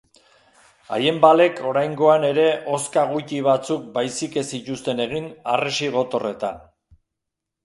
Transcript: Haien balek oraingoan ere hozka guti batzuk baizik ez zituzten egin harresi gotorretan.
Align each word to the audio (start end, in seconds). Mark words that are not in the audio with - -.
Haien 0.95 1.17
balek 1.25 1.59
oraingoan 1.71 2.25
ere 2.29 2.45
hozka 2.71 3.03
guti 3.11 3.43
batzuk 3.49 3.85
baizik 3.99 4.39
ez 4.43 4.45
zituzten 4.59 5.03
egin 5.07 5.29
harresi 5.53 5.93
gotorretan. 5.99 6.61